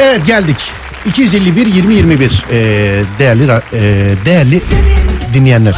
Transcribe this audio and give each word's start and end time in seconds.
Evet 0.00 0.26
geldik. 0.26 0.56
251 1.06 1.66
20 1.66 1.94
21 1.94 2.44
ee, 2.50 3.02
değerli 3.18 3.44
ra- 3.44 3.62
ee, 3.72 4.14
değerli 4.24 4.60
dinleyenler. 5.34 5.74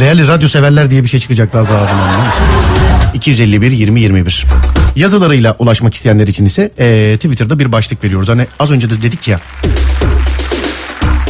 Değerli 0.00 0.28
radyo 0.28 0.48
severler 0.48 0.90
diye 0.90 1.02
bir 1.02 1.08
şey 1.08 1.20
çıkacaktı 1.20 1.58
az 1.58 1.68
daha 1.68 1.78
ağzımdan. 1.78 2.08
251 3.14 3.70
20 3.72 4.00
21. 4.00 4.46
Yazılarıyla 4.96 5.56
ulaşmak 5.58 5.94
isteyenler 5.94 6.26
için 6.28 6.44
ise 6.44 6.70
ee, 6.78 7.16
Twitter'da 7.16 7.58
bir 7.58 7.72
başlık 7.72 8.04
veriyoruz. 8.04 8.28
Hani 8.28 8.46
az 8.58 8.70
önce 8.70 8.90
de 8.90 9.02
dedik 9.02 9.28
ya. 9.28 9.40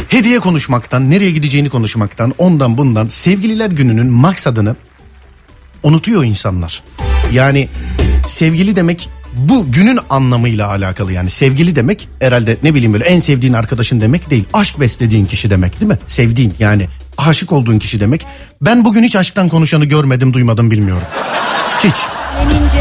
Hediye 0.09 0.39
konuşmaktan, 0.39 1.09
nereye 1.09 1.31
gideceğini 1.31 1.69
konuşmaktan, 1.69 2.33
ondan 2.37 2.77
bundan 2.77 3.07
sevgililer 3.07 3.69
gününün 3.69 4.07
maksadını 4.07 4.75
unutuyor 5.83 6.23
insanlar. 6.23 6.83
Yani 7.33 7.69
sevgili 8.27 8.75
demek 8.75 9.09
bu 9.33 9.71
günün 9.71 9.99
anlamıyla 10.09 10.67
alakalı 10.69 11.13
yani 11.13 11.29
sevgili 11.29 11.75
demek 11.75 12.07
herhalde 12.19 12.57
ne 12.63 12.73
bileyim 12.75 12.93
böyle 12.93 13.05
en 13.05 13.19
sevdiğin 13.19 13.53
arkadaşın 13.53 14.01
demek 14.01 14.29
değil. 14.29 14.43
Aşk 14.53 14.79
beslediğin 14.79 15.25
kişi 15.25 15.49
demek 15.49 15.79
değil 15.79 15.91
mi? 15.91 15.97
Sevdiğin 16.07 16.53
yani 16.59 16.87
aşık 17.17 17.51
olduğun 17.51 17.79
kişi 17.79 17.99
demek. 17.99 18.25
Ben 18.61 18.85
bugün 18.85 19.03
hiç 19.03 19.15
aşktan 19.15 19.49
konuşanı 19.49 19.85
görmedim 19.85 20.33
duymadım 20.33 20.71
bilmiyorum. 20.71 21.07
Hiç. 21.83 21.95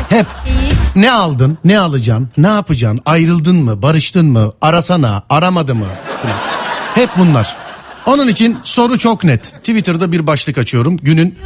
Hep 0.09 0.27
ne 0.97 1.12
aldın, 1.12 1.59
ne 1.65 1.79
alacaksın, 1.79 2.29
ne 2.38 2.47
yapacaksın, 2.47 3.01
ayrıldın 3.07 3.57
mı, 3.57 3.83
barıştın 3.83 4.27
mı, 4.27 4.52
arasana, 4.60 5.23
aramadı 5.30 5.74
mı? 5.74 5.87
Hep 6.95 7.10
bunlar. 7.19 7.57
Onun 8.07 8.29
için 8.29 8.59
soru 8.62 8.99
çok 8.99 9.24
net. 9.24 9.43
Twitter'da 9.43 10.12
bir 10.12 10.27
başlık 10.27 10.59
açıyorum 10.59 10.96
günün 10.96 11.38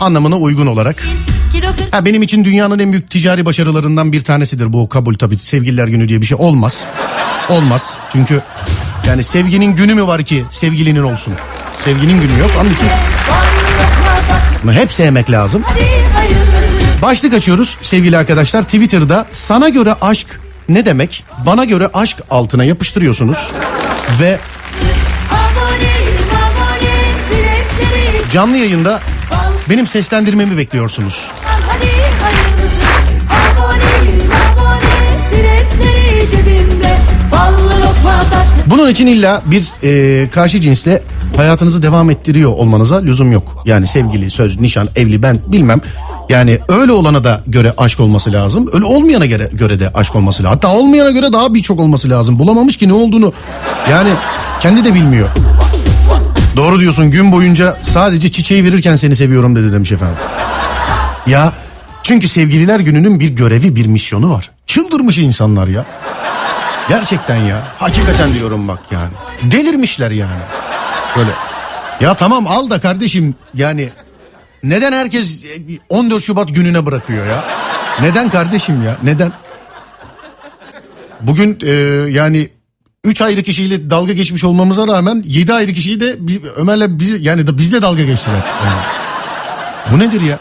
anlamına 0.00 0.36
uygun 0.38 0.66
olarak. 0.66 1.04
Ha 1.94 2.04
benim 2.04 2.22
için 2.22 2.44
dünyanın 2.44 2.78
en 2.78 2.92
büyük 2.92 3.10
ticari 3.10 3.46
başarılarından 3.46 4.12
bir 4.12 4.20
tanesidir 4.20 4.72
bu 4.72 4.88
kabul 4.88 5.14
tabii. 5.14 5.38
Sevgililer 5.38 5.88
günü 5.88 6.08
diye 6.08 6.20
bir 6.20 6.26
şey 6.26 6.38
olmaz. 6.40 6.84
Olmaz. 7.48 7.96
Çünkü 8.12 8.42
yani 9.06 9.22
sevginin 9.22 9.74
günü 9.74 9.94
mü 9.94 10.06
var 10.06 10.22
ki 10.22 10.44
sevgilinin 10.50 11.02
olsun? 11.02 11.34
Sevginin 11.78 12.20
günü 12.20 12.38
yok. 12.40 12.50
Onun 12.60 12.70
için 12.70 12.86
bunu 14.62 14.72
hep 14.72 14.92
sevmek 14.92 15.30
lazım. 15.30 15.62
Başlık 17.02 17.34
açıyoruz 17.34 17.78
sevgili 17.82 18.18
arkadaşlar. 18.18 18.62
Twitter'da 18.62 19.26
sana 19.32 19.68
göre 19.68 19.94
aşk 20.00 20.40
ne 20.68 20.86
demek? 20.86 21.24
Bana 21.46 21.64
göre 21.64 21.90
aşk 21.94 22.16
altına 22.30 22.64
yapıştırıyorsunuz. 22.64 23.52
Ve 24.20 24.38
canlı 28.32 28.56
yayında 28.56 29.00
benim 29.70 29.86
seslendirmemi 29.86 30.56
bekliyorsunuz. 30.56 31.26
Bunun 38.66 38.88
için 38.88 39.06
illa 39.06 39.42
bir 39.46 39.72
e, 39.82 40.28
karşı 40.30 40.60
cinsle 40.60 41.02
hayatınızı 41.36 41.82
devam 41.82 42.10
ettiriyor 42.10 42.50
olmanıza 42.52 42.96
lüzum 42.96 43.32
yok. 43.32 43.62
Yani 43.64 43.86
sevgili, 43.86 44.30
söz, 44.30 44.60
nişan, 44.60 44.88
evli 44.96 45.22
ben 45.22 45.38
bilmem. 45.46 45.80
Yani 46.28 46.58
öyle 46.68 46.92
olana 46.92 47.24
da 47.24 47.40
göre 47.46 47.74
aşk 47.78 48.00
olması 48.00 48.32
lazım. 48.32 48.70
Öyle 48.72 48.84
olmayana 48.84 49.26
göre, 49.26 49.50
göre 49.52 49.80
de 49.80 49.88
aşk 49.94 50.16
olması 50.16 50.42
lazım. 50.44 50.54
Hatta 50.54 50.68
olmayana 50.68 51.10
göre 51.10 51.32
daha 51.32 51.54
birçok 51.54 51.80
olması 51.80 52.10
lazım. 52.10 52.38
Bulamamış 52.38 52.76
ki 52.76 52.88
ne 52.88 52.92
olduğunu. 52.92 53.32
Yani 53.90 54.10
kendi 54.60 54.84
de 54.84 54.94
bilmiyor. 54.94 55.28
Doğru 56.56 56.80
diyorsun 56.80 57.10
gün 57.10 57.32
boyunca 57.32 57.76
sadece 57.82 58.32
çiçeği 58.32 58.64
verirken 58.64 58.96
seni 58.96 59.16
seviyorum 59.16 59.56
dedi 59.56 59.72
demiş 59.72 59.92
efendim. 59.92 60.16
Ya 61.26 61.52
çünkü 62.02 62.28
sevgililer 62.28 62.80
gününün 62.80 63.20
bir 63.20 63.28
görevi 63.28 63.76
bir 63.76 63.86
misyonu 63.86 64.30
var. 64.30 64.50
Çıldırmış 64.66 65.18
insanlar 65.18 65.68
ya. 65.68 65.84
Gerçekten 66.88 67.36
ya. 67.36 67.62
Hakikaten 67.78 68.34
diyorum 68.34 68.68
bak 68.68 68.80
yani. 68.90 69.12
Delirmişler 69.42 70.10
yani. 70.10 70.40
Böyle. 71.16 71.30
Ya 72.00 72.14
tamam 72.14 72.46
al 72.46 72.70
da 72.70 72.80
kardeşim 72.80 73.34
yani 73.54 73.88
neden 74.62 74.92
herkes 74.92 75.44
14 75.88 76.22
Şubat 76.22 76.54
gününe 76.54 76.86
bırakıyor 76.86 77.26
ya? 77.26 77.44
Neden 78.00 78.30
kardeşim 78.30 78.82
ya? 78.82 78.96
Neden? 79.02 79.32
Bugün 81.20 81.58
e, 81.62 81.70
yani 82.10 82.48
3 83.04 83.22
ayrı 83.22 83.42
kişiyle 83.42 83.90
dalga 83.90 84.12
geçmiş 84.12 84.44
olmamıza 84.44 84.86
rağmen 84.86 85.22
7 85.26 85.54
ayrı 85.54 85.72
kişiyi 85.72 86.00
de 86.00 86.16
biz, 86.18 86.38
Ömer'le 86.56 86.98
biz 86.98 87.26
yani 87.26 87.46
da 87.46 87.58
bizle 87.58 87.82
dalga 87.82 88.02
geçtiler. 88.02 88.40
Yani. 88.66 88.82
Bu 89.92 89.98
nedir 89.98 90.20
ya? 90.20 90.38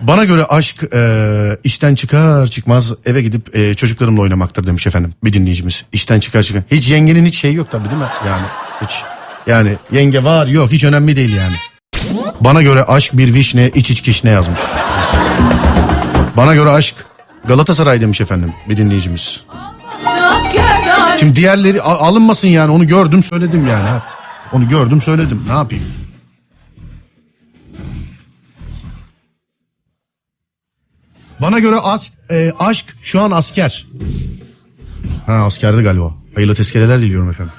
Bana 0.00 0.24
göre 0.24 0.44
aşk 0.44 0.84
e, 0.94 1.58
işten 1.64 1.94
çıkar 1.94 2.46
çıkmaz 2.46 2.92
eve 3.06 3.22
gidip 3.22 3.56
e, 3.56 3.74
çocuklarımla 3.74 4.20
oynamaktır 4.20 4.66
demiş 4.66 4.86
efendim 4.86 5.14
bir 5.24 5.32
dinleyicimiz. 5.32 5.84
İşten 5.92 6.20
çıkar 6.20 6.42
çıkar. 6.42 6.62
Hiç 6.70 6.88
yengenin 6.90 7.24
hiç 7.24 7.38
şeyi 7.38 7.54
yok 7.54 7.70
tabii 7.70 7.84
değil 7.84 8.02
mi? 8.02 8.08
Yani 8.26 8.42
hiç. 8.84 9.02
Yani 9.46 9.76
yenge 9.92 10.24
var 10.24 10.46
yok 10.46 10.72
hiç 10.72 10.84
önemli 10.84 11.16
değil 11.16 11.36
yani. 11.36 11.54
Bana 12.40 12.62
göre 12.62 12.84
aşk 12.84 13.12
bir 13.12 13.34
vişne 13.34 13.70
iç 13.74 13.90
iç 13.90 14.00
kişne 14.02 14.30
yazmış. 14.30 14.58
Bana 16.36 16.54
göre 16.54 16.70
aşk 16.70 16.94
Galatasaray 17.44 18.00
demiş 18.00 18.20
efendim 18.20 18.52
bir 18.68 18.76
dinleyicimiz. 18.76 19.44
Şimdi 21.20 21.36
diğerleri 21.36 21.82
alınmasın 21.82 22.48
yani 22.48 22.70
onu 22.70 22.86
gördüm 22.86 23.22
söyledim 23.22 23.66
yani. 23.66 24.00
Onu 24.52 24.68
gördüm 24.68 25.02
söyledim 25.02 25.44
ne 25.48 25.52
yapayım. 25.52 25.84
Bana 31.48 31.58
göre 31.58 31.76
as, 31.76 32.10
e, 32.30 32.52
aşk 32.58 32.86
şu 33.02 33.20
an 33.20 33.30
asker. 33.30 33.86
Ha 35.26 35.32
askerdi 35.32 35.82
galiba. 35.82 36.14
Hayırlı 36.34 36.54
tezkereler 36.54 37.00
diliyorum 37.00 37.30
efendim. 37.30 37.52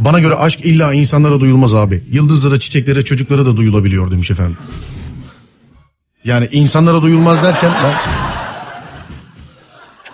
Bana 0.00 0.20
göre 0.20 0.34
aşk 0.34 0.60
illa 0.64 0.92
insanlara 0.94 1.40
duyulmaz 1.40 1.74
abi. 1.74 2.04
Yıldızlara, 2.10 2.60
çiçeklere, 2.60 3.04
çocuklara 3.04 3.46
da 3.46 3.56
duyulabiliyor 3.56 4.10
demiş 4.10 4.30
efendim. 4.30 4.56
Yani 6.24 6.48
insanlara 6.52 7.02
duyulmaz 7.02 7.42
derken 7.42 7.72
ben... 7.84 7.94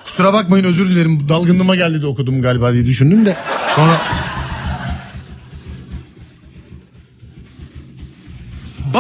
Kusura 0.05 0.33
bakmayın 0.33 0.65
özür 0.65 0.89
dilerim. 0.89 1.29
Dalgınlığıma 1.29 1.77
geldi 1.77 2.03
de 2.03 2.07
okudum 2.07 2.43
galiba 2.43 2.73
diye 2.73 2.87
düşündüm 2.87 3.27
de. 3.27 3.37
Sonra... 3.77 4.01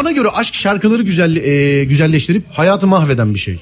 Bana 0.00 0.10
göre 0.10 0.28
aşk 0.28 0.54
şarkıları 0.54 1.02
güzel, 1.02 1.36
e, 1.36 1.84
güzelleştirip 1.84 2.46
hayatı 2.50 2.86
mahveden 2.86 3.34
bir 3.34 3.38
şey. 3.38 3.60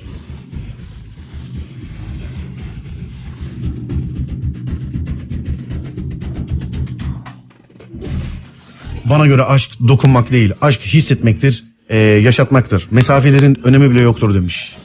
Bana 9.04 9.26
göre 9.26 9.42
aşk 9.42 9.70
dokunmak 9.88 10.32
değil, 10.32 10.52
aşk 10.60 10.80
hissetmektir, 10.80 11.64
e, 11.88 11.98
yaşatmaktır. 11.98 12.88
Mesafelerin 12.90 13.60
önemi 13.64 13.90
bile 13.90 14.00
yoktur 14.00 14.34
demiş. 14.34 14.76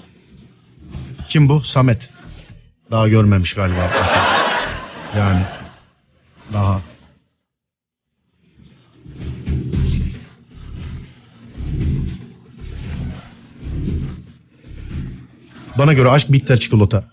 Kim 1.30 1.50
bu? 1.50 1.62
Samet. 1.64 2.10
Daha 2.92 3.08
görmemiş 3.08 3.54
galiba. 3.54 3.90
Yani 5.18 5.42
daha. 6.54 6.93
Bana 15.78 15.94
göre 15.94 16.10
aşk 16.10 16.32
bitter 16.32 16.60
çikolata. 16.60 17.04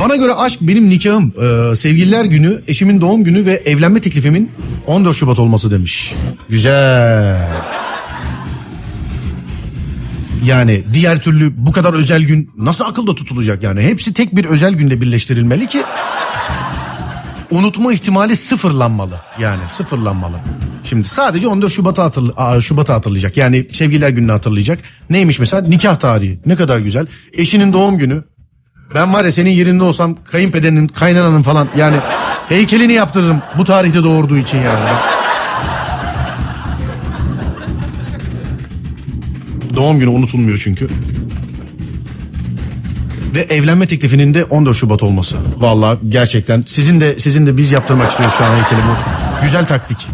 Bana 0.00 0.16
göre 0.16 0.34
aşk 0.34 0.60
benim 0.60 0.90
nikahım, 0.90 1.32
e, 1.40 1.76
sevgililer 1.76 2.24
günü, 2.24 2.62
eşimin 2.68 3.00
doğum 3.00 3.24
günü 3.24 3.46
ve 3.46 3.62
evlenme 3.66 4.00
teklifimin 4.00 4.50
14 4.86 5.16
Şubat 5.16 5.38
olması 5.38 5.70
demiş. 5.70 6.14
Güzel. 6.48 7.79
Yani 10.44 10.84
diğer 10.92 11.22
türlü 11.22 11.66
bu 11.66 11.72
kadar 11.72 11.94
özel 11.94 12.22
gün 12.22 12.50
nasıl 12.56 12.84
akılda 12.84 13.14
tutulacak 13.14 13.62
yani? 13.62 13.82
Hepsi 13.82 14.14
tek 14.14 14.36
bir 14.36 14.44
özel 14.44 14.72
günde 14.72 15.00
birleştirilmeli 15.00 15.66
ki 15.66 15.82
unutma 17.50 17.92
ihtimali 17.92 18.36
sıfırlanmalı. 18.36 19.20
Yani 19.38 19.62
sıfırlanmalı. 19.68 20.36
Şimdi 20.84 21.08
sadece 21.08 21.48
14 21.48 21.72
Şubat'ı 21.72 22.02
hatırl 22.02 22.28
Aa, 22.36 22.60
hatırlayacak. 22.88 23.36
Yani 23.36 23.66
sevgililer 23.72 24.08
gününü 24.08 24.32
hatırlayacak. 24.32 24.78
Neymiş 25.10 25.38
mesela? 25.38 25.68
Nikah 25.68 25.96
tarihi. 25.96 26.40
Ne 26.46 26.56
kadar 26.56 26.78
güzel. 26.78 27.06
Eşinin 27.32 27.72
doğum 27.72 27.98
günü. 27.98 28.24
Ben 28.94 29.12
var 29.14 29.24
ya 29.24 29.32
senin 29.32 29.50
yerinde 29.50 29.84
olsam 29.84 30.18
kayınpederinin, 30.24 30.88
kaynananın 30.88 31.42
falan 31.42 31.68
yani 31.76 31.96
heykelini 32.48 32.92
yaptırırım 32.92 33.42
bu 33.58 33.64
tarihte 33.64 34.04
doğurduğu 34.04 34.36
için 34.36 34.58
yani. 34.58 34.88
Doğum 39.80 39.98
günü 39.98 40.10
unutulmuyor 40.10 40.60
çünkü. 40.64 40.88
Ve 43.34 43.40
evlenme 43.40 43.86
teklifinin 43.86 44.34
de 44.34 44.44
14 44.44 44.76
Şubat 44.76 45.02
olması. 45.02 45.36
Vallahi 45.56 45.98
gerçekten 46.08 46.64
sizin 46.68 47.00
de 47.00 47.18
sizin 47.18 47.46
de 47.46 47.56
biz 47.56 47.72
yaptırmak 47.72 48.10
istiyoruz 48.10 48.34
şu 48.38 48.44
an 48.44 48.56
heykeli. 48.56 48.80
Güzel 49.42 49.66
taktik. 49.66 50.06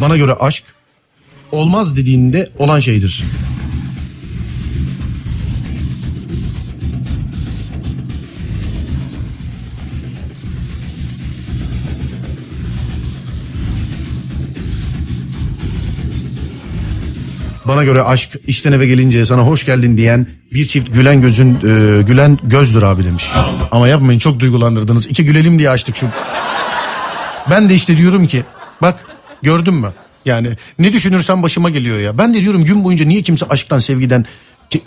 Bana 0.00 0.16
göre 0.16 0.32
aşk 0.32 0.64
olmaz 1.52 1.96
dediğinde 1.96 2.50
olan 2.58 2.80
şeydir. 2.80 3.24
Bana 17.72 17.84
göre 17.84 18.02
aşk 18.02 18.30
işten 18.46 18.72
eve 18.72 18.86
gelince 18.86 19.26
sana 19.26 19.42
hoş 19.42 19.66
geldin 19.66 19.96
diyen 19.96 20.26
bir 20.52 20.68
çift 20.68 20.94
gülen 20.94 21.22
gözün 21.22 21.54
e, 21.54 22.02
gülen 22.02 22.38
gözdür 22.42 22.82
abi 22.82 23.04
demiş. 23.04 23.32
Ama 23.70 23.88
yapmayın 23.88 24.18
çok 24.18 24.40
duygulandırdınız. 24.40 25.06
İki 25.06 25.24
gülelim 25.24 25.58
diye 25.58 25.70
açtık 25.70 25.96
şu. 25.96 26.06
Ben 27.50 27.68
de 27.68 27.74
işte 27.74 27.96
diyorum 27.96 28.26
ki 28.26 28.42
bak 28.82 29.06
gördün 29.42 29.74
mü? 29.74 29.88
Yani 30.24 30.48
ne 30.78 30.92
düşünürsen 30.92 31.42
başıma 31.42 31.70
geliyor 31.70 31.98
ya. 31.98 32.18
Ben 32.18 32.34
de 32.34 32.40
diyorum 32.40 32.64
gün 32.64 32.84
boyunca 32.84 33.04
niye 33.04 33.22
kimse 33.22 33.46
aşktan, 33.46 33.78
sevgiden, 33.78 34.24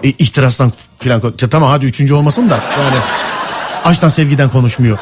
e, 0.04 0.10
ihtirastan 0.10 0.72
filan 1.00 1.34
tamam 1.52 1.70
hadi 1.70 1.86
üçüncü 1.86 2.14
olmasın 2.14 2.50
da 2.50 2.60
yani 2.80 2.98
aşktan, 3.84 4.10
sevgiden 4.10 4.50
konuşmuyor. 4.50 4.98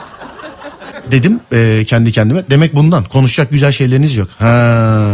Dedim 1.12 1.40
e, 1.54 1.84
kendi 1.88 2.12
kendime. 2.12 2.44
Demek 2.50 2.76
bundan 2.76 3.04
konuşacak 3.04 3.52
güzel 3.52 3.72
şeyleriniz 3.72 4.18
yok. 4.18 4.30
Ha. 4.40 5.08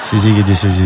Sizi 0.00 0.34
gidi 0.34 0.56
sizi. 0.56 0.84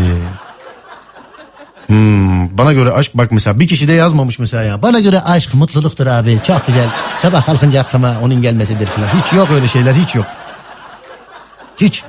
Hmm, 1.87 2.57
bana 2.57 2.73
göre 2.73 2.91
aşk 2.91 3.11
bak 3.13 3.31
mesela 3.31 3.59
bir 3.59 3.67
kişi 3.67 3.87
de 3.87 3.93
yazmamış 3.93 4.39
mesela 4.39 4.63
ya. 4.63 4.81
Bana 4.81 4.99
göre 4.99 5.21
aşk 5.21 5.53
mutluluktur 5.53 6.07
abi. 6.07 6.39
Çok 6.47 6.67
güzel. 6.67 6.89
Sabah 7.17 7.45
kalkınca 7.45 7.81
aklıma 7.81 8.15
onun 8.23 8.41
gelmesidir 8.41 8.85
falan. 8.85 9.07
Hiç 9.07 9.33
yok 9.33 9.47
öyle 9.51 9.67
şeyler 9.67 9.93
hiç 9.93 10.15
yok. 10.15 10.25
Hiç. 11.81 12.03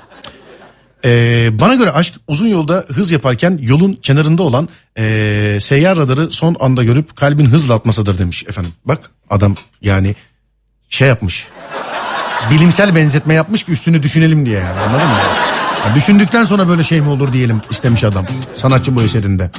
Ee, 1.04 1.50
bana 1.52 1.74
göre 1.74 1.90
aşk 1.90 2.14
uzun 2.28 2.46
yolda 2.46 2.84
hız 2.88 3.12
yaparken 3.12 3.58
yolun 3.62 3.92
kenarında 3.92 4.42
olan 4.42 4.69
ee, 4.98 5.58
seyyar 5.60 5.98
radarı 5.98 6.30
son 6.30 6.56
anda 6.60 6.84
görüp 6.84 7.16
kalbin 7.16 7.46
hızla 7.46 7.75
atmasıdır 7.75 8.18
demiş 8.18 8.44
efendim. 8.48 8.72
Bak 8.84 9.10
adam 9.30 9.56
yani 9.82 10.14
şey 10.88 11.08
yapmış. 11.08 11.46
Bilimsel 12.50 12.94
benzetme 12.94 13.34
yapmış 13.34 13.62
ki 13.62 13.72
üstünü 13.72 14.02
düşünelim 14.02 14.46
diye 14.46 14.58
yani 14.58 14.80
anladın 14.80 15.08
mı? 15.08 15.51
Düşündükten 15.94 16.44
sonra 16.44 16.69
böyle 16.69 16.82
şey 16.82 17.00
mi 17.00 17.08
olur 17.08 17.32
diyelim 17.32 17.62
istemiş 17.70 18.05
adam 18.05 18.26
sanatçı 18.56 18.96
bu 18.96 19.02
eserinde. 19.02 19.50